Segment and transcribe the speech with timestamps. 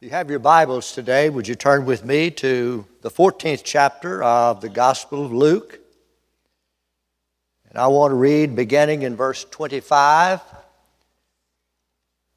[0.00, 4.60] You have your Bibles today, would you turn with me to the 14th chapter of
[4.60, 5.80] the Gospel of Luke?
[7.68, 10.40] And I want to read beginning in verse 25,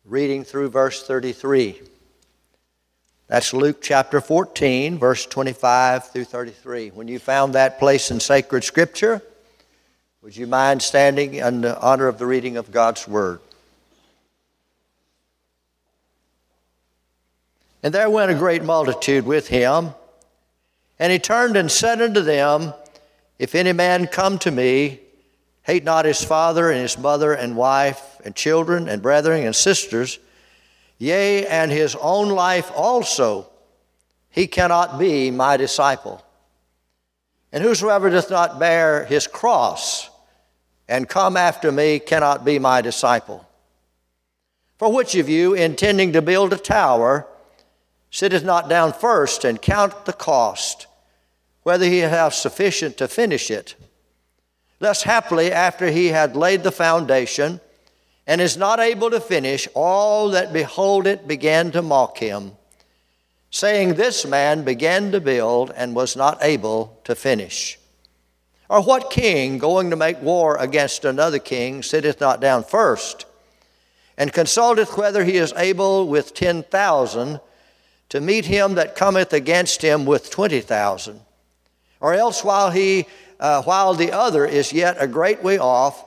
[0.05, 1.79] reading through verse 33.
[3.27, 6.89] That's Luke chapter 14, verse 25 through 33.
[6.89, 9.21] When you found that place in sacred scripture,
[10.23, 13.39] would you mind standing in honor of the reading of God's Word?
[17.83, 19.95] And there went a great multitude with him.
[20.99, 22.73] And he turned and said unto them,
[23.39, 24.99] If any man come to me,
[25.63, 30.19] hate not his father and his mother and wife and children and brethren and sisters,
[30.99, 33.47] yea, and his own life also,
[34.29, 36.23] he cannot be my disciple.
[37.51, 40.09] And whosoever doth not bear his cross
[40.87, 43.47] and come after me cannot be my disciple.
[44.77, 47.27] For which of you, intending to build a tower,
[48.11, 50.85] sitteth not down first and count the cost,
[51.63, 53.75] whether he have sufficient to finish it.
[54.79, 57.61] Thus, happily, after he had laid the foundation,
[58.27, 62.51] and is not able to finish, all that behold it began to mock him,
[63.49, 67.79] saying, This man began to build and was not able to finish.
[68.69, 73.25] Or what king, going to make war against another king, sitteth not down first,
[74.17, 77.39] and consulteth whether he is able with ten thousand
[78.11, 81.21] to meet him that cometh against him with twenty thousand.
[82.01, 83.05] Or else while he
[83.39, 86.03] uh, while the other is yet a great way off,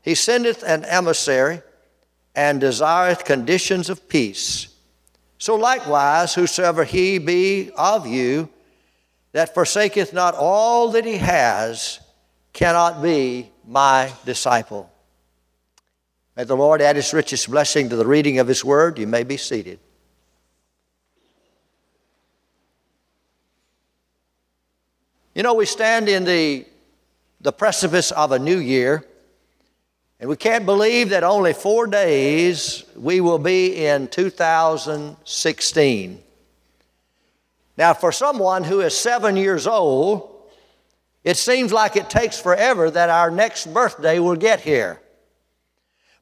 [0.00, 1.60] he sendeth an emissary
[2.36, 4.68] and desireth conditions of peace.
[5.38, 8.48] So likewise, whosoever he be of you
[9.32, 11.98] that forsaketh not all that he has
[12.52, 14.88] cannot be my disciple.
[16.36, 18.98] May the Lord add his richest blessing to the reading of his word.
[18.98, 19.80] You may be seated.
[25.34, 26.66] You know, we stand in the,
[27.40, 29.04] the precipice of a new year,
[30.18, 36.20] and we can't believe that only four days we will be in 2016.
[37.76, 40.50] Now, for someone who is seven years old,
[41.22, 45.00] it seems like it takes forever that our next birthday will get here.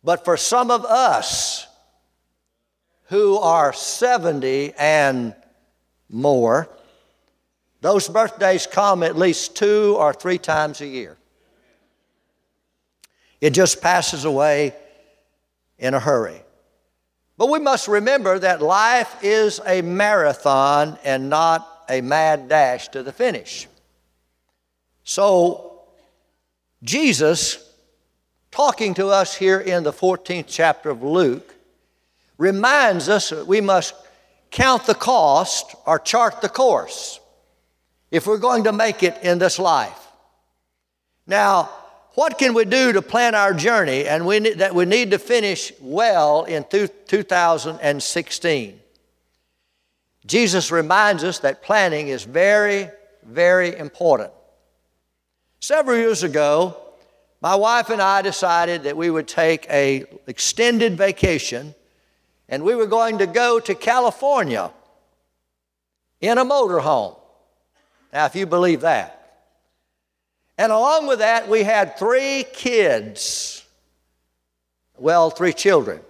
[0.05, 1.67] But for some of us
[3.05, 5.35] who are 70 and
[6.11, 6.69] more,
[7.89, 11.17] those birthdays come at least two or three times a year.
[13.41, 14.75] It just passes away
[15.79, 16.43] in a hurry.
[17.39, 23.03] But we must remember that life is a marathon and not a mad dash to
[23.03, 23.67] the finish.
[25.05, 25.81] So,
[26.83, 27.73] Jesus,
[28.51, 31.55] talking to us here in the 14th chapter of Luke,
[32.37, 33.95] reminds us that we must
[34.51, 37.21] count the cost or chart the course
[38.11, 40.07] if we're going to make it in this life.
[41.27, 41.71] Now,
[42.15, 45.73] what can we do to plan our journey and we that we need to finish
[45.81, 48.81] well in 2016?
[50.27, 52.89] Jesus reminds us that planning is very,
[53.25, 54.33] very important.
[55.61, 56.77] Several years ago,
[57.41, 61.75] my wife and I decided that we would take a extended vacation
[62.49, 64.73] and we were going to go to California
[66.21, 67.18] in a motorhome.
[68.13, 69.15] Now, if you believe that.
[70.57, 73.65] And along with that, we had three kids.
[74.97, 76.01] Well, three children.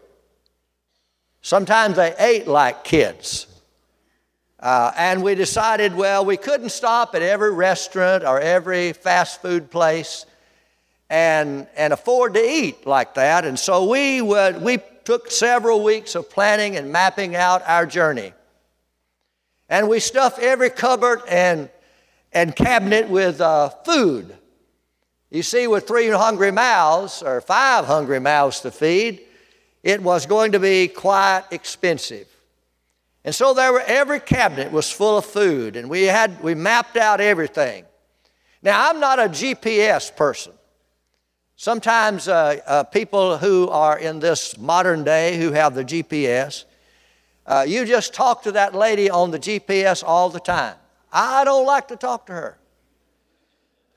[1.43, 3.47] Sometimes they ate like kids.
[4.61, 9.71] Uh, and we decided, well, we couldn't stop at every restaurant or every fast food
[9.71, 10.27] place
[11.11, 13.45] and, and afford to eat like that.
[13.45, 18.33] And so we, would, we took several weeks of planning and mapping out our journey.
[19.69, 21.69] And we stuffed every cupboard and
[22.33, 24.37] and cabinet with uh, food.
[25.31, 29.21] You see, with three hungry mouths or five hungry mouths to feed,
[29.83, 32.27] it was going to be quite expensive.
[33.25, 36.97] And so there were, every cabinet was full of food, and we had we mapped
[36.97, 37.85] out everything.
[38.63, 40.53] Now I'm not a GPS person.
[41.57, 46.65] Sometimes uh, uh, people who are in this modern day who have the GPS,
[47.47, 50.77] uh, you just talk to that lady on the GPS all the time.
[51.13, 52.59] I don't like to talk to her.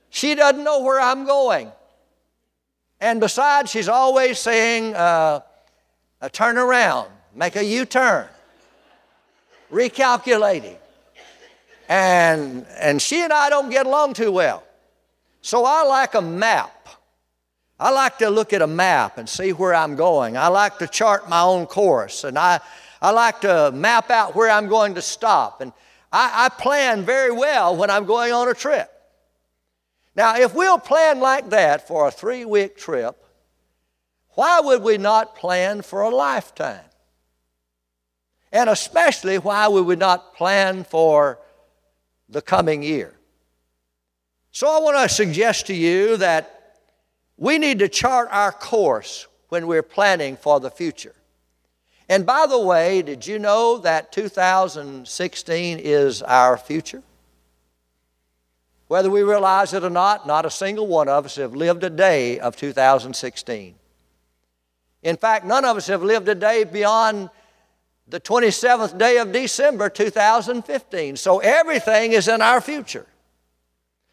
[0.10, 1.72] She doesn't know where I'm going.
[3.00, 5.42] And besides, she's always saying, uh,
[6.32, 8.28] turn around, make a U turn,
[9.72, 10.76] recalculating.
[11.90, 14.64] And, and she and I don't get along too well.
[15.42, 16.88] So I like a map.
[17.80, 20.38] I like to look at a map and see where I'm going.
[20.38, 22.24] I like to chart my own course.
[22.24, 22.60] And I,
[23.02, 25.62] I like to map out where I'm going to stop.
[25.62, 25.74] And
[26.12, 28.90] I, I plan very well when I'm going on a trip.
[30.16, 33.16] Now, if we'll plan like that for a three week trip,
[34.32, 36.84] why would we not plan for a lifetime?
[38.52, 41.40] And especially, why would we not plan for
[42.28, 43.14] the coming year?
[44.52, 46.78] So, I want to suggest to you that
[47.38, 51.16] we need to chart our course when we're planning for the future.
[52.12, 57.02] And by the way, did you know that 2016 is our future?
[58.90, 61.90] Whether we realize it or not, not a single one of us have lived a
[61.90, 63.76] day of 2016.
[65.04, 67.30] In fact, none of us have lived a day beyond
[68.10, 71.16] the 27th day of December 2015.
[71.16, 73.06] So everything is in our future.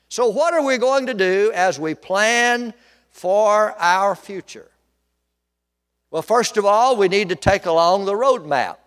[0.09, 2.75] So, what are we going to do as we plan
[3.11, 4.71] for our future?
[6.11, 8.81] Well, first of all, we need to take along the road map.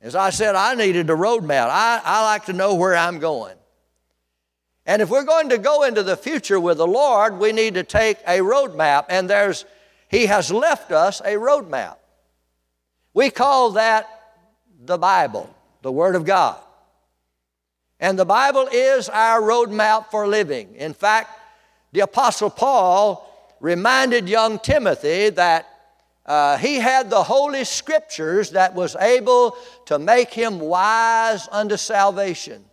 [0.00, 1.68] As I said, I needed a road map.
[1.70, 3.56] I, I like to know where I'm going.
[4.84, 7.82] And if we're going to go into the future with the Lord, we need to
[7.82, 9.64] take a road map, and there's
[10.08, 11.98] He has left us a road map.
[13.12, 14.08] We call that
[14.84, 15.52] the Bible,
[15.82, 16.58] the Word of God.
[17.98, 20.74] And the Bible is our roadmap for living.
[20.76, 21.30] In fact,
[21.92, 23.26] the Apostle Paul
[23.60, 25.68] reminded young Timothy that
[26.24, 29.56] uh, he had the Holy Scriptures that was able
[29.86, 32.64] to make him wise unto salvation.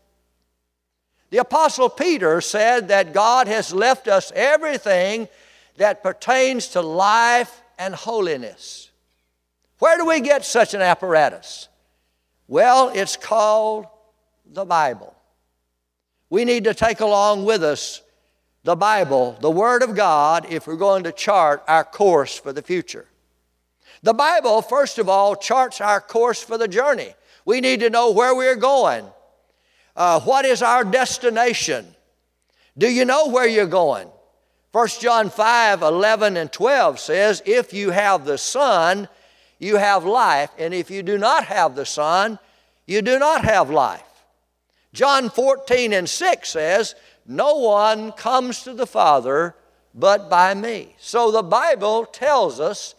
[1.29, 5.27] The Apostle Peter said that God has left us everything
[5.77, 8.91] that pertains to life and holiness.
[9.79, 11.69] Where do we get such an apparatus?
[12.47, 13.87] Well, it's called
[14.45, 15.15] the Bible.
[16.29, 18.02] We need to take along with us
[18.63, 22.61] the Bible, the Word of God, if we're going to chart our course for the
[22.61, 23.07] future.
[24.01, 27.13] The Bible, first of all, charts our course for the journey.
[27.45, 29.05] We need to know where we're going.
[29.95, 31.85] Uh, what is our destination?
[32.77, 34.09] Do you know where you're going?
[34.71, 39.07] 1 John 5 11 and 12 says, If you have the Son,
[39.59, 42.39] you have life, and if you do not have the Son,
[42.87, 44.01] you do not have life.
[44.93, 46.95] John 14 and 6 says,
[47.25, 49.55] no one comes to the Father
[49.93, 50.95] but by me.
[50.99, 52.95] So the Bible tells us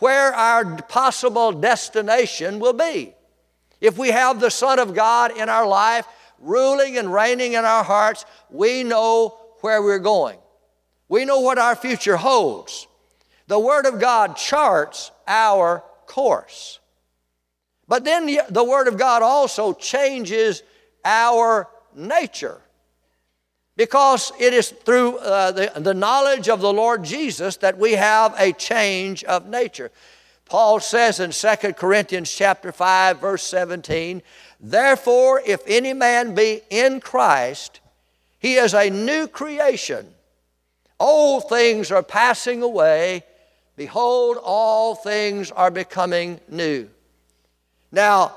[0.00, 3.14] where our possible destination will be.
[3.80, 6.06] If we have the Son of God in our life,
[6.38, 10.38] ruling and reigning in our hearts, we know where we're going.
[11.08, 12.86] We know what our future holds.
[13.46, 16.80] The Word of God charts our course.
[17.86, 20.62] But then the Word of God also changes
[21.04, 22.60] our nature.
[23.76, 28.34] Because it is through uh, the, the knowledge of the Lord Jesus that we have
[28.38, 29.90] a change of nature.
[30.44, 34.22] Paul says in 2 Corinthians chapter 5 verse 17,
[34.60, 37.80] "Therefore if any man be in Christ,
[38.38, 40.14] he is a new creation.
[41.00, 43.24] Old things are passing away;
[43.74, 46.88] behold all things are becoming new."
[47.90, 48.36] Now,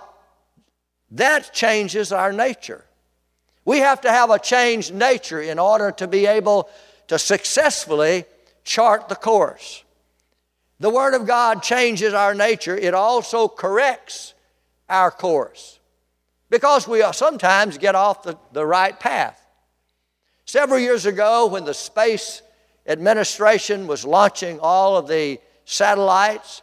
[1.12, 2.87] that changes our nature.
[3.68, 6.70] We have to have a changed nature in order to be able
[7.10, 8.24] to successfully
[8.64, 9.84] chart the course.
[10.80, 14.36] The Word of God changes our nature, it also corrects
[14.88, 15.80] our course
[16.50, 19.46] because we sometimes get off the, the right path.
[20.46, 22.42] Several years ago, when the Space
[22.88, 26.62] Administration was launching all of the satellites,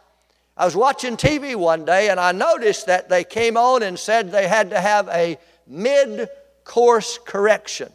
[0.57, 4.31] I was watching TV one day and I noticed that they came on and said
[4.31, 6.29] they had to have a mid
[6.65, 7.91] course correction.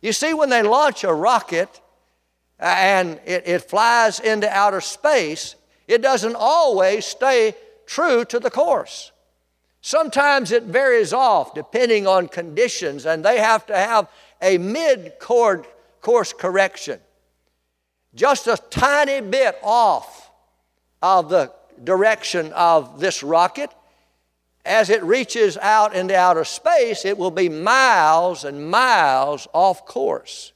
[0.00, 1.80] You see, when they launch a rocket
[2.60, 5.54] uh, and it, it flies into outer space,
[5.86, 7.54] it doesn't always stay
[7.86, 9.12] true to the course.
[9.80, 14.08] Sometimes it varies off depending on conditions, and they have to have
[14.42, 17.00] a mid course correction.
[18.14, 20.30] Just a tiny bit off
[21.00, 21.52] of the
[21.84, 23.70] direction of this rocket,
[24.68, 30.52] as it reaches out into outer space, it will be miles and miles off course.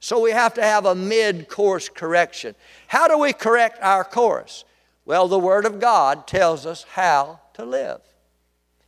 [0.00, 2.54] So we have to have a mid course correction.
[2.86, 4.64] How do we correct our course?
[5.04, 8.00] Well, the Word of God tells us how to live.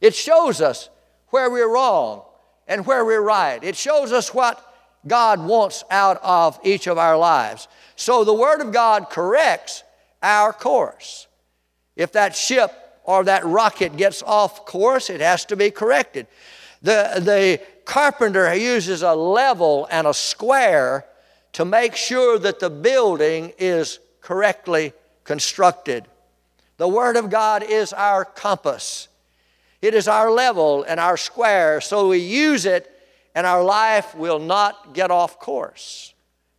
[0.01, 0.89] It shows us
[1.29, 2.23] where we're wrong
[2.67, 3.63] and where we're right.
[3.63, 4.65] It shows us what
[5.07, 7.69] God wants out of each of our lives.
[7.97, 9.83] So the Word of God corrects
[10.23, 11.27] our course.
[11.97, 12.73] If that ship
[13.05, 16.27] or that rocket gets off course, it has to be corrected.
[16.83, 21.07] The, the carpenter uses a level and a square
[21.53, 24.93] to make sure that the building is correctly
[25.25, 26.07] constructed.
[26.77, 29.09] The Word of God is our compass.
[29.83, 32.91] It is our level and our square, so we use it
[33.35, 36.15] and our life will not get off course.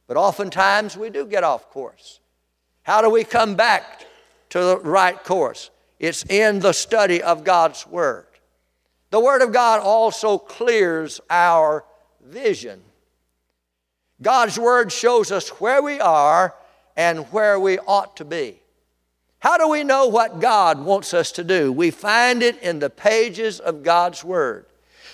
[0.07, 2.19] But oftentimes we do get off course.
[2.83, 4.05] How do we come back
[4.50, 5.69] to the right course?
[6.01, 8.25] It's in the study of God's Word.
[9.12, 11.86] The Word of God also clears our
[12.25, 12.81] vision.
[14.20, 16.55] God's Word shows us where we are
[16.98, 18.60] and where we ought to be.
[19.38, 21.72] How do we know what God wants us to do?
[21.72, 24.65] We find it in the pages of God's Word.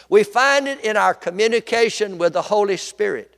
[0.07, 3.35] We find it in our communication with the Holy Spirit.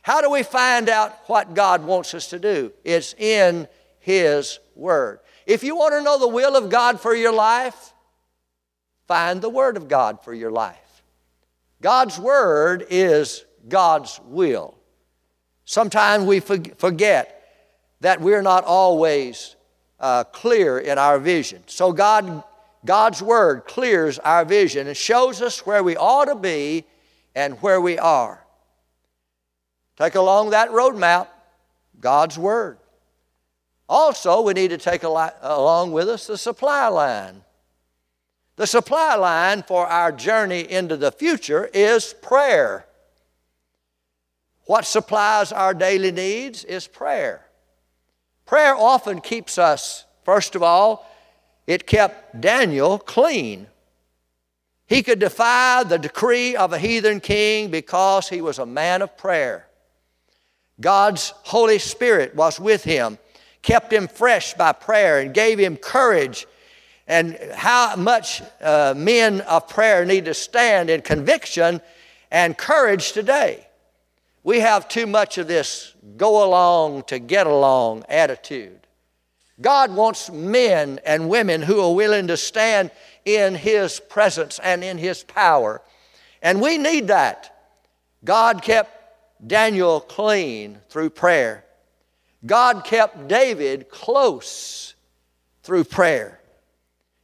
[0.00, 2.72] How do we find out what God wants us to do?
[2.84, 3.68] It's in
[3.98, 5.20] His Word.
[5.50, 7.92] If you want to know the will of God for your life,
[9.08, 11.02] find the Word of God for your life.
[11.82, 14.78] God's Word is God's will.
[15.64, 17.42] Sometimes we forget
[18.00, 19.56] that we're not always
[19.98, 21.64] uh, clear in our vision.
[21.66, 22.44] So God,
[22.84, 26.84] God's Word clears our vision and shows us where we ought to be
[27.34, 28.40] and where we are.
[29.96, 31.26] Take along that roadmap,
[31.98, 32.78] God's Word.
[33.90, 37.42] Also, we need to take along with us the supply line.
[38.54, 42.86] The supply line for our journey into the future is prayer.
[44.66, 47.44] What supplies our daily needs is prayer.
[48.46, 51.10] Prayer often keeps us, first of all,
[51.66, 53.66] it kept Daniel clean.
[54.86, 59.16] He could defy the decree of a heathen king because he was a man of
[59.16, 59.66] prayer.
[60.80, 63.18] God's Holy Spirit was with him,
[63.62, 66.46] kept him fresh by prayer, and gave him courage.
[67.06, 71.80] And how much uh, men of prayer need to stand in conviction
[72.30, 73.66] and courage today.
[74.42, 78.86] We have too much of this go along to get along attitude.
[79.60, 82.90] God wants men and women who are willing to stand
[83.24, 85.82] in His presence and in His power.
[86.40, 87.54] And we need that.
[88.24, 88.96] God kept
[89.46, 91.64] Daniel clean through prayer.
[92.44, 94.94] God kept David close
[95.62, 96.40] through prayer.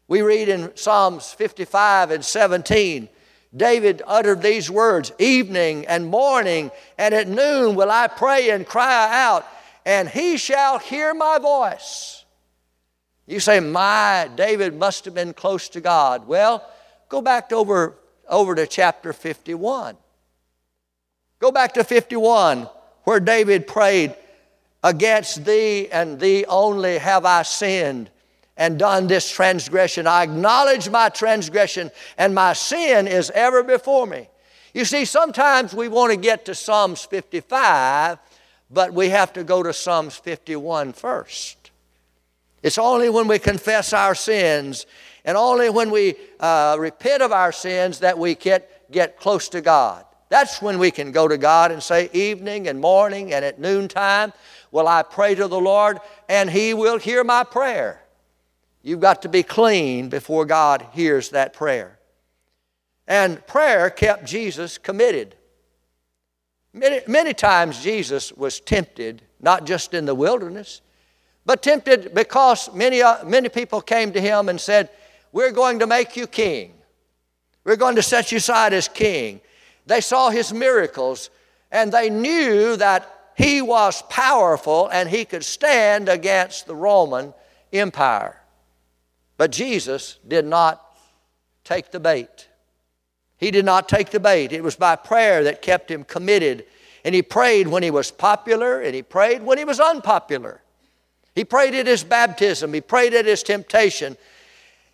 [0.08, 3.08] We read in Psalms 55 and 17
[3.56, 9.08] David uttered these words Evening and morning and at noon will I pray and cry
[9.24, 9.46] out,
[9.84, 12.24] and he shall hear my voice.
[13.26, 16.26] You say, My, David must have been close to God.
[16.26, 16.68] Well,
[17.08, 17.96] go back to over,
[18.28, 19.96] over to chapter 51.
[21.38, 22.68] Go back to 51,
[23.04, 24.14] where David prayed,
[24.86, 28.08] Against thee and thee only have I sinned
[28.56, 30.06] and done this transgression.
[30.06, 34.28] I acknowledge my transgression, and my sin is ever before me.
[34.74, 38.18] You see, sometimes we want to get to Psalms 55,
[38.70, 41.72] but we have to go to Psalms 51 first.
[42.62, 44.86] It's only when we confess our sins
[45.24, 49.60] and only when we uh, repent of our sins that we get, get close to
[49.60, 50.04] God.
[50.28, 54.32] That's when we can go to God and say, evening and morning and at noontime,
[54.70, 58.02] will I pray to the Lord, and He will hear my prayer.
[58.82, 61.98] You've got to be clean before God hears that prayer.
[63.08, 65.34] And prayer kept Jesus committed.
[66.72, 70.82] Many, many times Jesus was tempted, not just in the wilderness,
[71.44, 74.90] but tempted because many, uh, many people came to him and said,
[75.32, 76.74] We're going to make you king.
[77.64, 79.40] We're going to set you aside as king.
[79.86, 81.30] They saw his miracles
[81.70, 87.34] and they knew that he was powerful and he could stand against the Roman
[87.72, 88.40] Empire.
[89.36, 90.82] But Jesus did not
[91.62, 92.48] take the bait.
[93.36, 94.52] He did not take the bait.
[94.52, 96.64] It was by prayer that kept him committed.
[97.04, 100.62] And he prayed when he was popular and he prayed when he was unpopular.
[101.34, 104.16] He prayed at his baptism, he prayed at his temptation.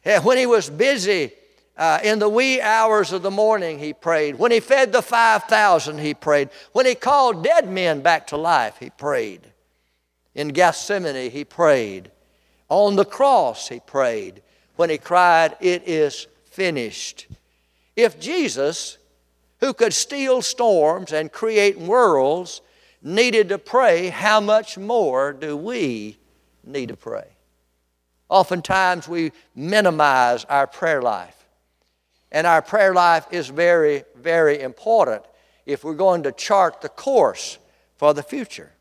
[0.05, 1.33] And When he was busy
[1.77, 4.39] uh, in the wee hours of the morning, he prayed.
[4.39, 6.51] When he fed the 5,000, he prayed.
[6.73, 9.41] When he called dead men back to life, he prayed.
[10.35, 12.11] In Gethsemane, he prayed.
[12.69, 14.43] On the cross, he prayed
[14.77, 17.27] when he cried, It is finished.
[17.97, 18.99] If Jesus,
[19.61, 22.61] who could steal storms and create worlds,
[23.03, 26.19] needed to pray, how much more do we
[26.65, 27.29] need to pray?
[28.29, 31.42] Oftentimes we minimize our prayer life.
[32.33, 35.23] And our prayer life is very, very important
[35.67, 37.59] if we're going to chart the course
[37.97, 38.73] for the future.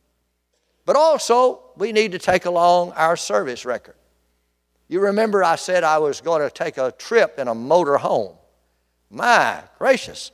[0.86, 3.96] But also, we need to take along our service record.
[4.88, 8.36] You remember I said I was going to take a trip in a motor home.
[9.10, 10.32] My gracious.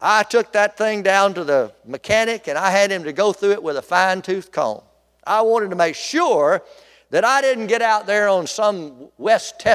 [0.00, 3.52] I took that thing down to the mechanic and I had him to go through
[3.52, 4.82] it with a fine tooth comb.
[5.26, 6.62] I wanted to make sure
[7.10, 9.66] that I didn't get out there on some West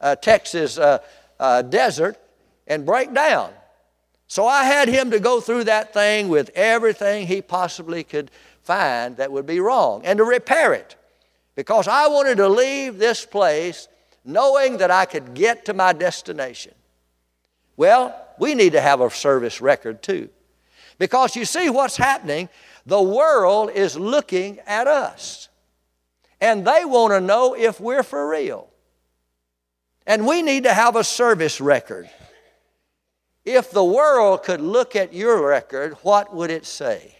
[0.00, 0.98] uh, Texas uh,
[1.40, 2.16] uh, desert
[2.68, 3.52] and break down.
[4.28, 8.30] So I had him to go through that thing with everything he possibly could
[8.62, 10.94] find that would be wrong and to repair it
[11.56, 13.88] because I wanted to leave this place
[14.24, 16.74] knowing that I could get to my destination.
[17.76, 20.28] Well, we need to have a service record too.
[20.98, 22.50] Because you see what's happening,
[22.86, 25.48] the world is looking at us.
[26.40, 28.69] And they want to know if we're for real.
[30.06, 32.10] And we need to have a service record.
[33.44, 37.14] If the world could look at your record, what would it say?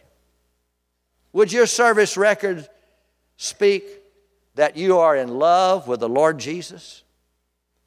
[1.33, 2.69] Would your service record
[3.37, 3.85] speak
[4.55, 7.05] that you are in love with the Lord Jesus?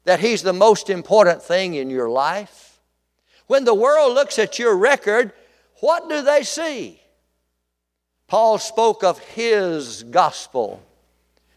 [0.04, 2.80] That He's the most important thing in your life?
[3.46, 5.32] When the world looks at your record,
[5.80, 7.00] what do they see?
[8.26, 10.82] Paul spoke of his gospel.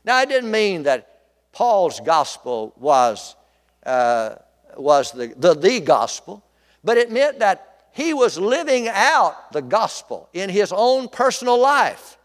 [0.03, 1.16] Now, I didn't mean that
[1.57, 3.35] Paul's gospel was,
[3.83, 4.35] uh,
[4.77, 6.43] was the, the, the gospel,
[6.83, 12.19] but it meant that he was living out the gospel in his own personal life.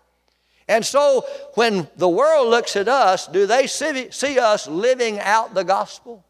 [0.68, 1.24] And so
[1.54, 6.22] when the world looks at us, do they see, see us living out the gospel?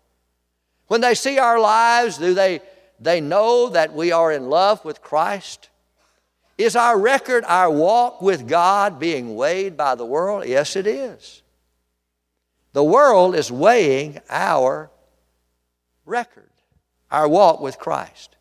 [0.87, 2.61] When they see our lives, do they,
[3.01, 5.71] they know that we are in love with Christ?
[6.57, 10.47] Is our record, our walk with God being weighed by the world?
[10.47, 11.42] Yes, it is.
[12.73, 14.91] The world is weighing our
[16.07, 16.51] record,
[17.11, 18.37] our walk with Christ.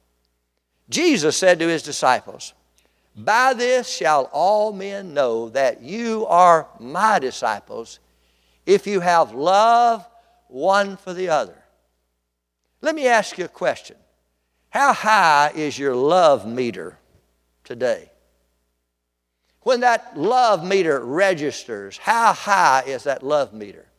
[0.90, 2.54] Jesus said to his disciples,
[3.16, 8.00] By this shall all men know that you are my disciples
[8.66, 10.08] if you have love
[10.48, 11.58] one for the other.
[12.82, 13.98] Let me ask you a question
[14.70, 16.98] How high is your love meter
[17.64, 18.12] today?
[19.64, 23.91] When that love meter registers, how high is that love meter?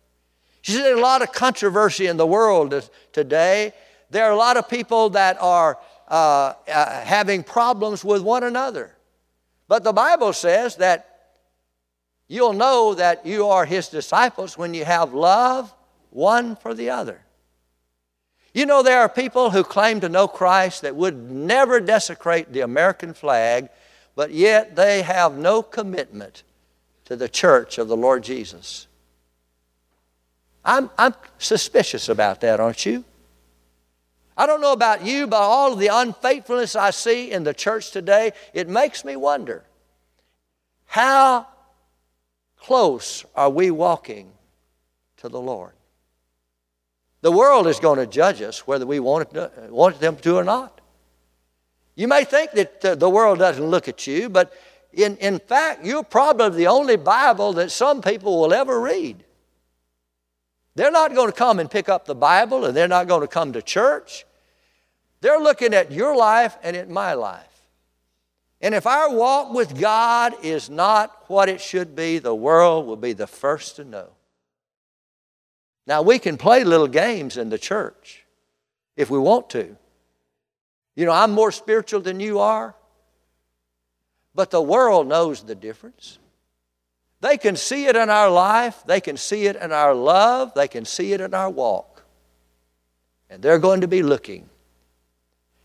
[0.65, 3.73] You see, there's a lot of controversy in the world today.
[4.11, 5.79] There are a lot of people that are
[6.09, 8.95] uh, uh, having problems with one another.
[9.67, 11.09] But the Bible says that
[12.29, 15.73] you'll know that you are His disciples when you have love
[16.11, 17.23] one for the other.
[18.55, 22.61] You know, there are people who claim to know Christ that would never desecrate the
[22.61, 23.71] American flag,
[24.15, 26.43] but yet they have no commitment
[27.07, 28.87] to the church of the Lord Jesus.
[30.65, 33.05] I'm, I'm suspicious about that, aren't you?
[34.37, 37.91] I don't know about you, but all of the unfaithfulness I see in the church
[37.91, 39.65] today, it makes me wonder
[40.87, 41.47] how
[42.59, 44.33] close are we walking
[45.19, 45.73] to the Lord?
[47.21, 50.45] The world is going to judge us whether we want, it, want them to or
[50.45, 50.81] not.
[51.95, 54.53] You may think that the world doesn't look at you, but
[54.93, 59.25] in, in fact, you're probably the only Bible that some people will ever read.
[60.75, 63.29] They're not going to come and pick up the Bible and they're not going to
[63.29, 64.25] come to church.
[65.21, 67.47] They're looking at your life and at my life.
[68.61, 72.97] And if our walk with God is not what it should be, the world will
[72.97, 74.09] be the first to know.
[75.87, 78.25] Now, we can play little games in the church
[78.97, 79.77] if we want to.
[80.95, 82.77] You know, I'm more spiritual than you are,
[84.35, 86.19] but the world knows the difference.
[87.23, 90.67] They can see it in our life, they can see it in our love, they
[90.67, 92.03] can see it in our walk.
[93.31, 94.51] And they're going to be looking.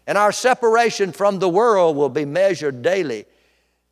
[0.05, 3.25] And our separation from the world will be measured daily.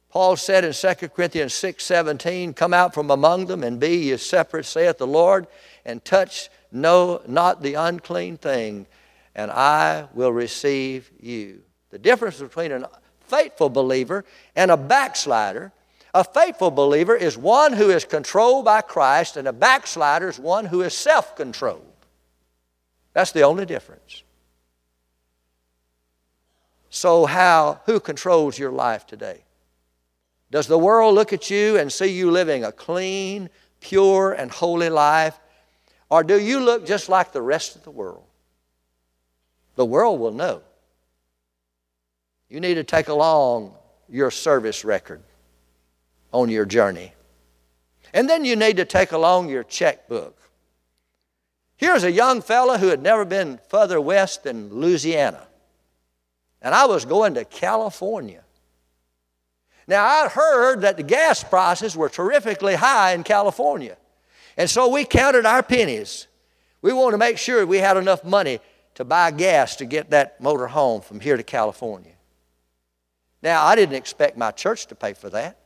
[0.09, 4.17] Paul said in 2 Corinthians 6 17, Come out from among them and be ye
[4.17, 5.47] separate, saith the Lord,
[5.83, 8.85] and touch no not the unclean thing,
[9.33, 11.63] and I will receive you.
[11.89, 12.89] The difference between a
[13.21, 14.23] faithful believer
[14.55, 15.71] and a backslider
[16.15, 20.65] a faithful believer is one who is controlled by Christ, and a backslider is one
[20.65, 21.93] who is self controlled.
[23.11, 24.23] That's the only difference.
[26.89, 29.43] So, how, who controls your life today?
[30.51, 33.49] Does the world look at you and see you living a clean,
[33.81, 35.37] pure, and holy life?
[36.09, 38.23] Or do you look just like the rest of the world?
[39.75, 40.61] The world will know.
[42.47, 43.73] You need to take along
[44.07, 45.21] your service record
[46.35, 47.13] on your journey.
[48.13, 50.37] And then you need to take along your checkbook.
[51.77, 55.47] Here's a young fellow who had never been further west than Louisiana.
[56.61, 58.43] And I was going to California.
[59.87, 63.97] Now, I'd heard that the gas prices were terrifically high in California.
[64.57, 66.27] And so we counted our pennies.
[66.81, 68.59] We wanted to make sure we had enough money
[68.95, 72.13] to buy gas to get that motor home from here to California.
[73.41, 75.59] Now, I didn't expect my church to pay for that.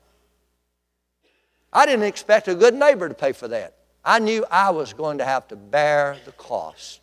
[1.71, 3.75] I didn't expect a good neighbor to pay for that.
[4.03, 7.01] I knew I was going to have to bear the cost.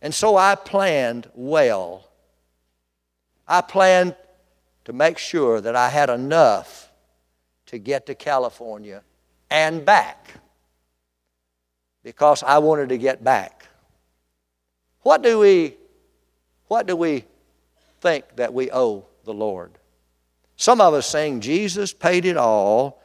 [0.00, 2.08] And so I planned well.
[3.46, 4.16] I planned
[4.84, 6.90] to make sure that I had enough
[7.66, 9.02] to get to California
[9.50, 10.34] and back
[12.02, 13.66] because I wanted to get back.
[15.02, 15.76] What do we
[16.68, 17.24] what do we
[18.00, 19.72] think that we owe the Lord?
[20.56, 22.99] Some of us saying Jesus paid it all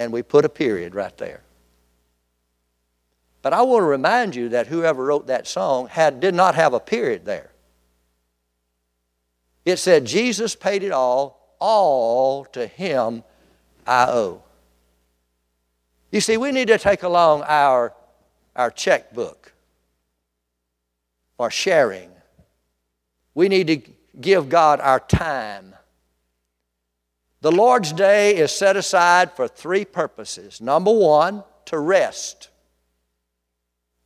[0.00, 1.42] and we put a period right there.
[3.42, 6.72] But I want to remind you that whoever wrote that song had, did not have
[6.72, 7.50] a period there.
[9.66, 13.22] It said, Jesus paid it all, all to him
[13.86, 14.42] I owe.
[16.10, 17.92] You see, we need to take along our,
[18.56, 19.52] our checkbook
[21.36, 22.10] for sharing.
[23.34, 23.82] We need to
[24.18, 25.74] give God our time.
[27.42, 30.60] The Lord's day is set aside for three purposes.
[30.60, 32.48] Number one, to rest.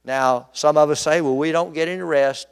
[0.04, 2.46] Now, some of us say, well, we don't get any rest.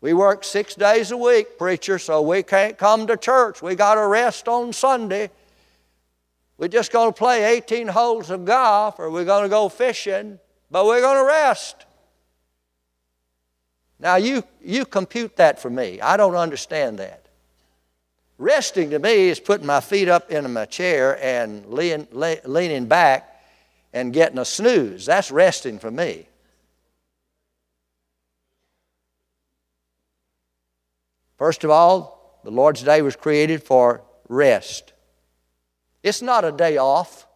[0.00, 3.60] We work six days a week, preacher, so we can't come to church.
[3.60, 5.30] We got to rest on Sunday.
[6.56, 10.38] We're just going to play 18 holes of golf or we're going to go fishing,
[10.70, 11.84] but we're going to rest.
[13.98, 16.00] Now, you, you compute that for me.
[16.00, 17.21] I don't understand that.
[18.42, 23.40] Resting to me is putting my feet up in my chair and lean, leaning back
[23.92, 25.06] and getting a snooze.
[25.06, 26.26] That's resting for me.
[31.38, 34.92] First of all, the Lord's day was created for rest.
[36.02, 37.28] It's not a day off.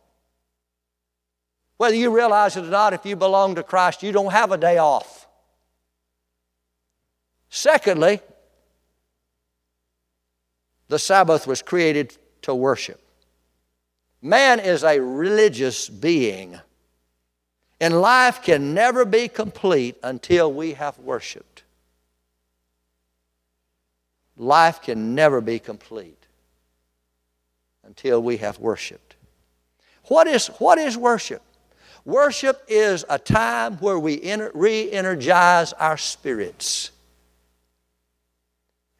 [1.76, 4.58] Whether you realize it or not, if you belong to Christ, you don't have a
[4.58, 5.28] day off.
[7.48, 8.18] Secondly,
[10.88, 13.00] the Sabbath was created to worship.
[14.22, 16.58] Man is a religious being,
[17.80, 21.56] and life can never be complete until we have worshiped
[24.36, 26.26] life can never be complete
[27.84, 29.16] until we have worshiped.
[30.04, 31.42] What is, what is worship?
[32.04, 34.20] Worship is a time where we
[34.54, 36.92] re energize our spirits.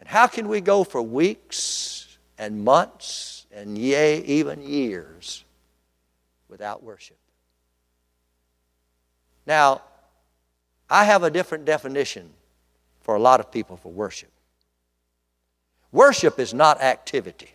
[0.07, 5.45] How can we go for weeks and months and yea, even years
[6.49, 7.19] without worship?
[9.47, 9.83] Now,
[10.89, 12.31] I have a different definition
[13.01, 14.31] for a lot of people for worship.
[15.91, 17.51] Worship is not activity.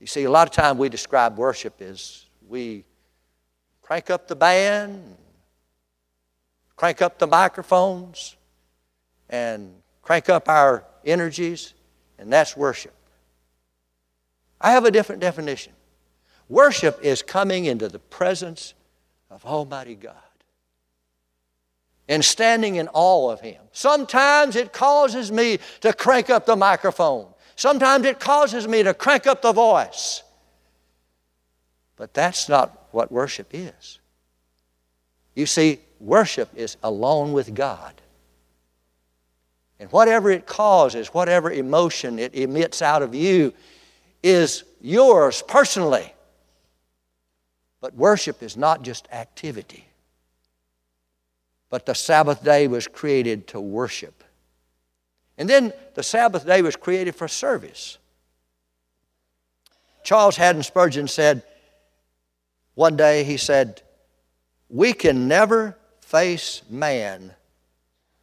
[0.00, 2.84] You see, a lot of time we describe worship as we
[3.82, 5.16] crank up the band,
[6.76, 8.36] crank up the microphones,
[9.28, 11.74] and crank up our energies,
[12.18, 12.94] and that's worship.
[14.60, 15.72] I have a different definition.
[16.48, 18.74] Worship is coming into the presence
[19.30, 20.14] of Almighty God
[22.08, 23.62] and standing in awe of Him.
[23.72, 27.26] Sometimes it causes me to crank up the microphone.
[27.56, 30.22] Sometimes it causes me to crank up the voice.
[31.96, 34.00] But that's not what worship is.
[35.34, 38.00] You see, worship is alone with God.
[39.84, 43.52] And whatever it causes, whatever emotion it emits out of you,
[44.22, 46.10] is yours personally.
[47.82, 49.84] But worship is not just activity
[51.74, 54.22] but the Sabbath day was created to worship.
[55.36, 57.98] And then the Sabbath day was created for service.
[60.04, 61.42] Charles Haddon Spurgeon said,
[62.74, 63.82] one day he said,
[64.68, 67.34] We can never face man.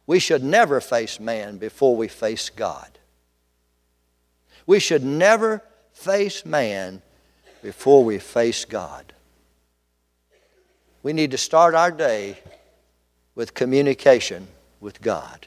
[0.06, 2.98] We should never face man before we face God.
[4.66, 5.62] We should never
[5.92, 7.02] face man
[7.62, 9.12] before we face God.
[11.02, 12.38] We need to start our day
[13.34, 14.48] with communication
[14.80, 15.46] with God.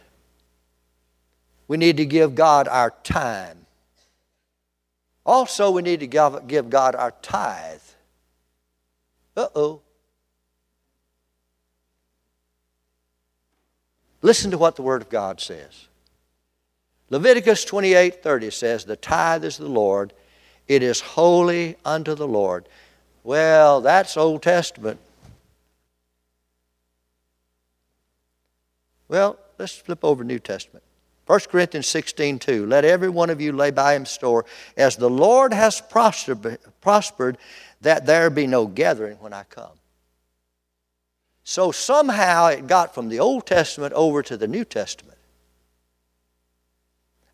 [1.68, 3.66] We need to give God our time.
[5.26, 7.82] Also, we need to give God our tithe.
[9.36, 9.82] Uh oh.
[14.26, 15.88] Listen to what the Word of God says.
[17.12, 20.14] Leviticus 28 30 says, The tithe is the Lord,
[20.68, 22.68] it is holy unto the Lord.
[23.24, 25.00] Well, that's Old Testament.
[29.08, 30.84] Well, let's flip over New Testament.
[31.28, 32.66] 1 Corinthians 16, 2.
[32.66, 37.38] Let every one of you lay by him store, as the Lord has prospered, prospered,
[37.82, 39.78] that there be no gathering when I come.
[41.48, 45.20] So somehow it got from the Old Testament over to the New Testament.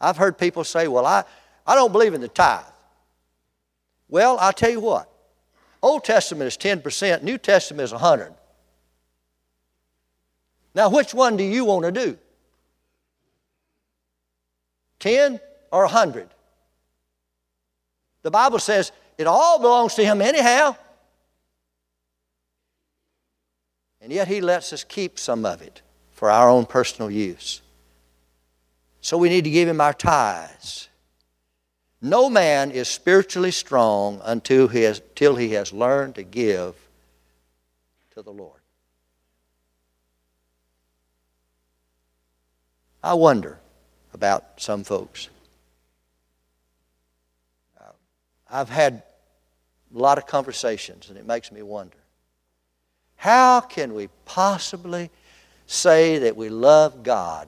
[0.01, 1.23] I've heard people say, well, I,
[1.65, 2.65] I don't believe in the tithe.
[4.09, 5.09] Well, I'll tell you what.
[5.81, 8.33] Old Testament is 10%, New Testament is 100.
[10.75, 12.17] Now, which one do you want to do?
[14.99, 15.39] 10
[15.71, 16.27] or 100?
[18.23, 20.75] The Bible says it all belongs to Him anyhow.
[24.01, 27.61] And yet He lets us keep some of it for our own personal use.
[28.99, 30.89] So we need to give Him our tithes.
[32.01, 36.75] No man is spiritually strong until he has, till he has learned to give
[38.15, 38.59] to the Lord.
[43.03, 43.59] I wonder
[44.13, 45.29] about some folks.
[47.79, 47.91] Uh,
[48.49, 49.03] I've had
[49.93, 51.97] a lot of conversations, and it makes me wonder
[53.21, 55.11] how can we possibly
[55.67, 57.47] say that we love God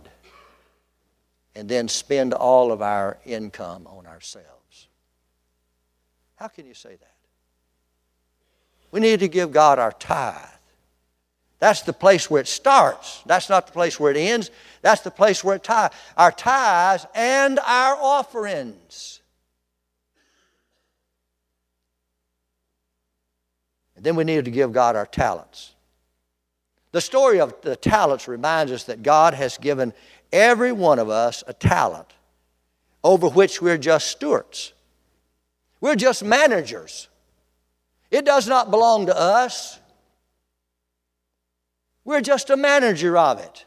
[1.55, 4.88] and then spend all of our income on ourselves?
[6.36, 7.15] How can you say that?
[8.91, 10.38] We need to give God our tithe.
[11.57, 13.23] That's the place where it starts.
[13.25, 14.51] That's not the place where it ends.
[14.83, 15.89] That's the place where it ties.
[16.15, 19.21] Our tithes and our offerings.
[24.03, 25.73] Then we need to give God our talents.
[26.91, 29.93] The story of the talents reminds us that God has given
[30.31, 32.07] every one of us a talent
[33.03, 34.73] over which we're just stewards.
[35.81, 37.09] We're just managers.
[38.11, 39.79] It does not belong to us.
[42.05, 43.65] We're just a manager of it.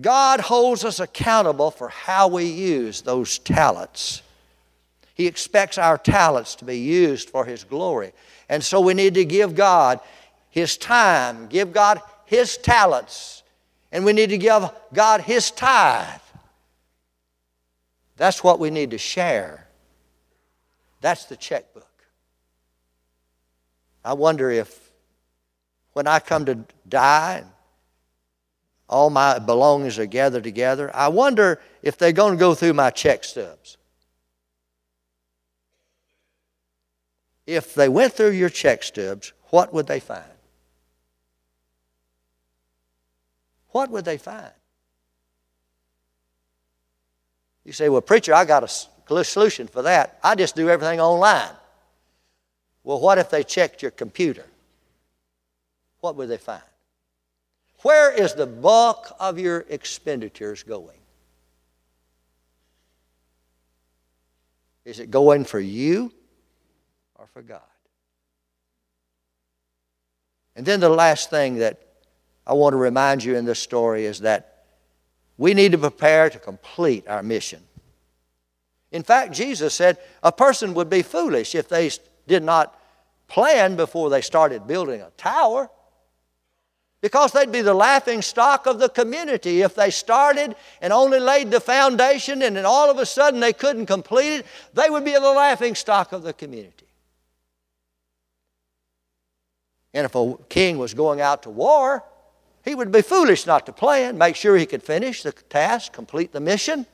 [0.00, 4.22] God holds us accountable for how we use those talents.
[5.14, 8.12] He expects our talents to be used for His glory.
[8.48, 10.00] And so we need to give God
[10.50, 13.42] His time, give God His talents,
[13.92, 16.20] and we need to give God His tithe.
[18.16, 19.66] That's what we need to share.
[21.00, 21.84] That's the checkbook.
[24.04, 24.90] I wonder if
[25.92, 27.46] when I come to die and
[28.88, 32.90] all my belongings are gathered together, I wonder if they're going to go through my
[32.90, 33.76] check stubs.
[37.46, 40.24] If they went through your check stubs, what would they find?
[43.68, 44.50] What would they find?
[47.64, 50.18] You say, well, preacher, I got a solution for that.
[50.22, 51.50] I just do everything online.
[52.82, 54.46] Well, what if they checked your computer?
[56.00, 56.62] What would they find?
[57.82, 60.98] Where is the bulk of your expenditures going?
[64.84, 66.12] Is it going for you
[67.26, 67.60] or for God?
[70.54, 71.80] And then the last thing that
[72.46, 74.64] I want to remind you in this story is that
[75.36, 77.62] we need to prepare to complete our mission.
[78.90, 81.90] In fact, Jesus said a person would be foolish if they
[82.26, 82.78] did not
[83.28, 85.68] plan before they started building a tower.
[87.02, 91.50] Because they'd be the laughing stock of the community if they started and only laid
[91.50, 94.46] the foundation and then all of a sudden they couldn't complete it.
[94.72, 96.85] They would be the laughing stock of the community.
[99.96, 102.04] And if a king was going out to war,
[102.62, 106.32] he would be foolish not to plan, make sure he could finish the task, complete
[106.32, 106.84] the mission.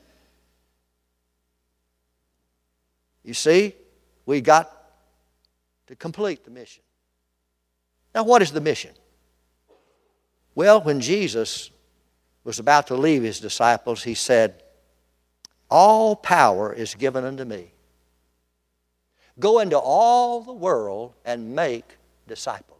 [3.21, 3.75] You see,
[4.25, 4.71] we got
[5.87, 6.81] to complete the mission.
[8.15, 8.91] Now, what is the mission?
[10.55, 11.71] Well, when Jesus
[12.45, 14.63] was about to leave his disciples, he said,
[15.69, 17.73] All power is given unto me.
[19.37, 21.97] Go into all the world and make
[22.29, 22.72] disciples.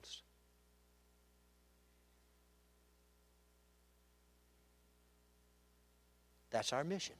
[6.53, 7.15] That's our mission.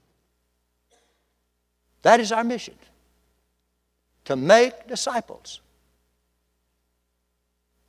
[2.03, 2.75] That is our mission
[4.25, 5.59] to make disciples.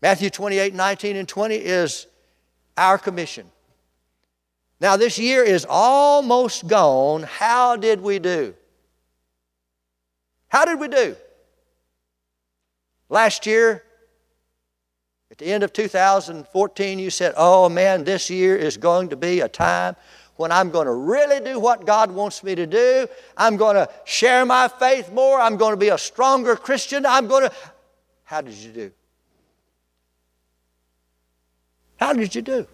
[0.01, 2.07] Matthew 28 19 and 20 is
[2.79, 3.47] our commission.
[4.81, 7.23] Now, this year is almost gone.
[7.23, 8.55] How did we do?
[10.49, 11.15] How did we do?
[13.11, 13.83] Last year,
[15.31, 19.41] at the end of 2014, you said, Oh man, this year is going to be
[19.41, 19.95] a time
[20.37, 23.07] when I'm going to really do what God wants me to do.
[23.37, 25.41] I'm going to share my faith more.
[25.41, 27.07] I'm going to be a stronger Christian.
[27.07, 27.55] I'm going to.
[28.25, 28.93] How did you do?
[31.97, 32.67] How did you do?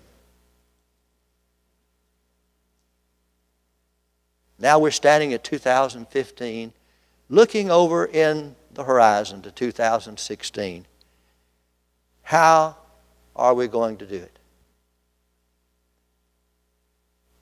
[4.59, 6.73] Now we're standing at 2015,
[7.29, 10.87] looking over in the horizon to 2016.
[12.23, 12.77] How
[13.35, 14.40] are we going to do it?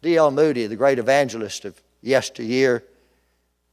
[0.03, 0.31] D.L.
[0.31, 2.85] Moody, the great evangelist of yesteryear,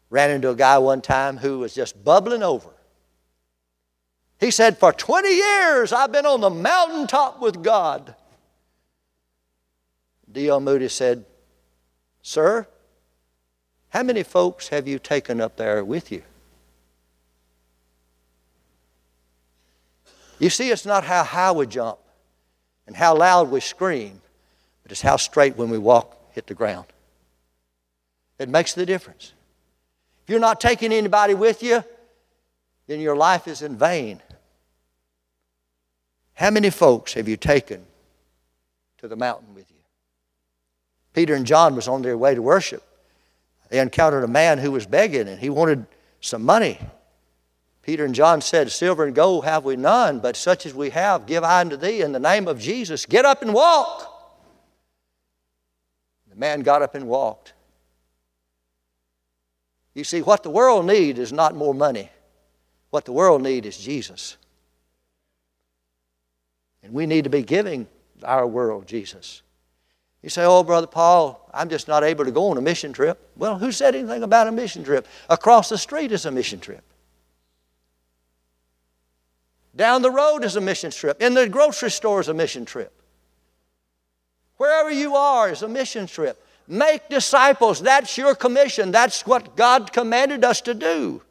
[0.09, 2.69] ran into a guy one time who was just bubbling over.
[4.39, 8.15] He said, For 20 years I've been on the mountaintop with God.
[10.31, 10.59] D.L.
[10.59, 11.25] Moody said,
[12.21, 12.67] Sir,
[13.89, 16.23] how many folks have you taken up there with you?
[20.39, 21.99] You see, it's not how high we jump
[22.87, 24.21] and how loud we scream,
[24.85, 26.85] but it's how straight when we walk hit the ground.
[28.37, 29.33] It makes the difference.
[30.23, 31.83] If you're not taking anybody with you,
[32.85, 34.21] then your life is in vain.
[36.35, 37.83] How many folks have you taken
[38.99, 39.77] to the mountain with you?
[41.13, 42.83] Peter and John was on their way to worship.
[43.69, 45.87] They encountered a man who was begging and he wanted
[46.21, 46.77] some money.
[47.81, 51.25] Peter and John said, Silver and gold have we none, but such as we have
[51.25, 53.07] give I unto thee in the name of Jesus.
[53.07, 54.11] Get up and walk.
[56.35, 57.53] The man got up and walked.
[59.93, 62.11] You see, what the world needs is not more money.
[62.89, 64.35] What the world needs is Jesus.
[66.83, 67.87] And we need to be giving
[68.21, 69.43] our world Jesus.
[70.21, 73.17] You say, Oh, Brother Paul, I'm just not able to go on a mission trip.
[73.37, 75.07] Well, who said anything about a mission trip?
[75.29, 76.83] Across the street is a mission trip.
[79.73, 81.21] Down the road is a mission trip.
[81.21, 82.91] In the grocery store is a mission trip.
[84.57, 86.41] Wherever you are is a mission trip.
[86.67, 87.81] Make disciples.
[87.81, 88.91] That's your commission.
[88.91, 91.21] That's what God commanded us to do.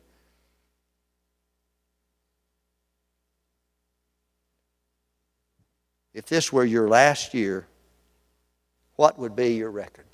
[6.12, 7.66] If this were your last year,
[8.94, 10.04] what would be your record?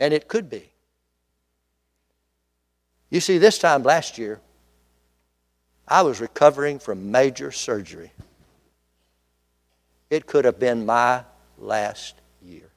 [0.00, 0.70] And it could be.
[3.10, 4.40] You see, this time last year,
[5.86, 8.10] I was recovering from major surgery.
[10.14, 11.24] It could have been my
[11.58, 12.70] last year.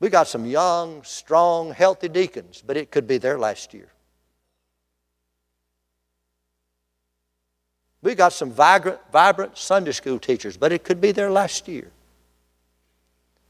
[0.00, 3.88] We got some young, strong, healthy deacons, but it could be their last year.
[8.00, 11.90] We got some vibrant, vibrant Sunday school teachers, but it could be their last year.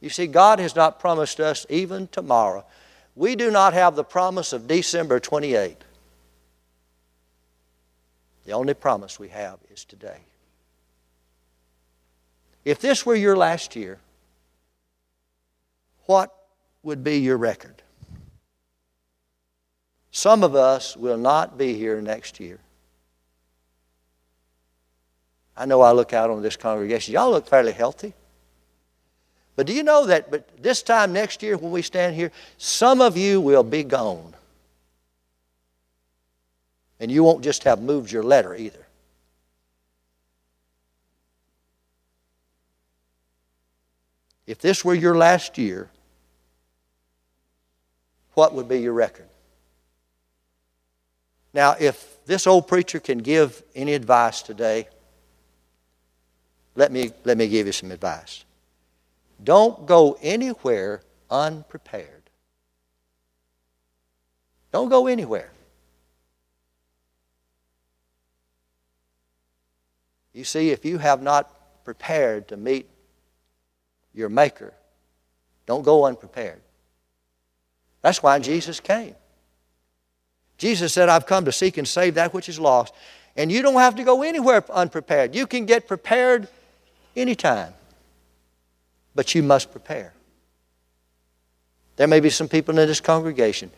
[0.00, 2.64] You see, God has not promised us even tomorrow.
[3.14, 5.84] We do not have the promise of December 28.
[8.44, 10.18] The only promise we have is today.
[12.64, 13.98] If this were your last year,
[16.06, 16.34] what
[16.82, 17.82] would be your record?
[20.10, 22.58] Some of us will not be here next year.
[25.56, 27.14] I know I look out on this congregation.
[27.14, 28.14] Y'all look fairly healthy.
[29.54, 33.00] But do you know that but this time next year when we stand here, some
[33.00, 34.34] of you will be gone.
[37.02, 38.86] And you won't just have moved your letter either.
[44.46, 45.90] If this were your last year,
[48.34, 49.26] what would be your record?
[51.52, 54.86] Now, if this old preacher can give any advice today,
[56.76, 58.44] let me, let me give you some advice.
[59.42, 62.22] Don't go anywhere unprepared.
[64.70, 65.50] Don't go anywhere.
[70.32, 71.50] You see, if you have not
[71.84, 72.88] prepared to meet
[74.14, 74.72] your Maker,
[75.66, 76.60] don't go unprepared.
[78.00, 79.14] That's why Jesus came.
[80.58, 82.94] Jesus said, I've come to seek and save that which is lost.
[83.36, 85.34] And you don't have to go anywhere unprepared.
[85.34, 86.48] You can get prepared
[87.16, 87.72] anytime.
[89.14, 90.12] But you must prepare.
[91.96, 93.70] There may be some people in this congregation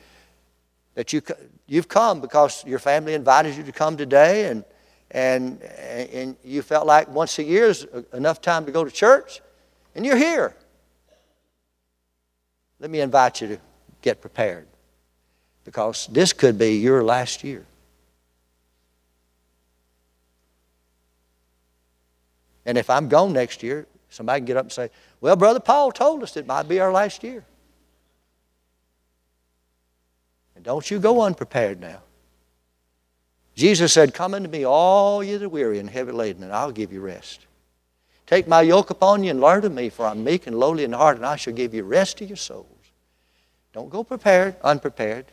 [0.94, 1.22] that you,
[1.66, 4.64] you've come because your family invited you to come today and,
[5.14, 9.40] and, and you felt like once a year is enough time to go to church,
[9.94, 10.56] and you're here.
[12.80, 13.58] Let me invite you to
[14.02, 14.66] get prepared
[15.64, 17.64] because this could be your last year.
[22.66, 24.90] And if I'm gone next year, somebody can get up and say,
[25.20, 27.44] Well, Brother Paul told us it might be our last year.
[30.56, 32.02] And don't you go unprepared now.
[33.54, 36.72] Jesus said, Come unto me, all ye that are weary and heavy laden, and I'll
[36.72, 37.46] give you rest.
[38.26, 40.92] Take my yoke upon you and learn of me, for I'm meek and lowly in
[40.92, 42.66] heart, and I shall give you rest to your souls.
[43.72, 45.26] Don't go prepared, unprepared.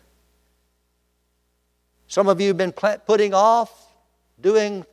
[2.07, 3.93] Some of you have been putting off
[4.41, 4.85] doing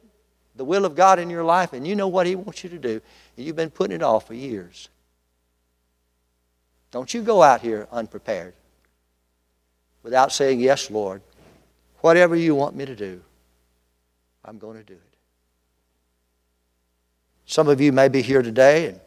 [0.55, 2.79] the will of God in your life and you know what He wants you to
[2.79, 3.01] do,
[3.37, 4.89] and you've been putting it off for years.
[6.91, 8.55] Don't you go out here unprepared
[10.03, 11.23] without saying, Yes, Lord,
[12.01, 13.21] whatever you want me to do,
[14.45, 15.01] I'm going to do it.
[17.47, 19.01] Some of you may be here today and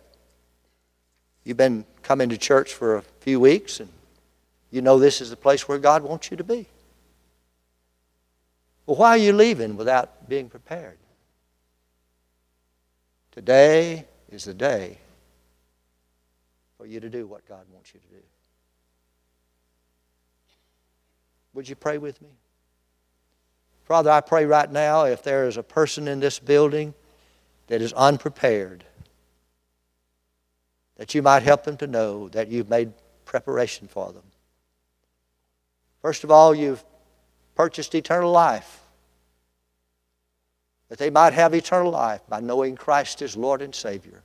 [1.44, 3.90] you've been coming to church for a few weeks and
[4.72, 6.66] You know this is the place where God wants you to be.
[8.86, 10.98] Well, why are you leaving without being prepared?
[13.32, 14.98] Today is the day
[16.78, 18.24] for you to do what God wants you to do.
[21.54, 22.30] Would you pray with me?
[23.92, 26.94] Father, I pray right now if there is a person in this building
[27.68, 28.86] that is unprepared,
[30.96, 32.94] that you might help them to know that you've made
[33.26, 34.24] preparation for them.
[36.02, 36.82] First of all, you've
[37.54, 38.80] purchased eternal life,
[40.88, 44.24] that they might have eternal life by knowing Christ as Lord and Savior.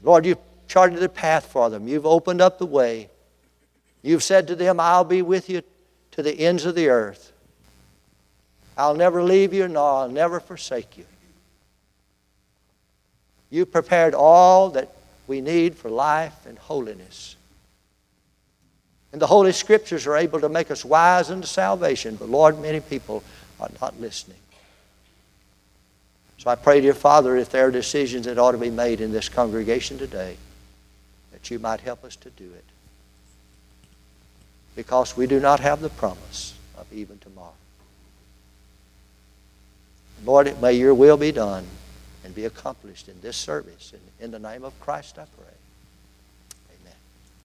[0.00, 3.10] Lord, you've charted the path for them, you've opened up the way.
[4.00, 5.62] You've said to them, I'll be with you
[6.12, 7.32] to the ends of the earth.
[8.76, 11.04] I'll never leave you, nor I'll never forsake you.
[13.50, 14.90] You prepared all that
[15.26, 17.36] we need for life and holiness.
[19.12, 22.80] And the Holy Scriptures are able to make us wise unto salvation, but Lord, many
[22.80, 23.22] people
[23.60, 24.38] are not listening.
[26.38, 29.12] So I pray, dear Father, if there are decisions that ought to be made in
[29.12, 30.36] this congregation today,
[31.32, 32.64] that you might help us to do it.
[34.74, 37.52] Because we do not have the promise of even tomorrow.
[40.24, 41.66] Lord, may your will be done
[42.24, 43.92] and be accomplished in this service.
[43.92, 45.52] And in the name of Christ, I pray.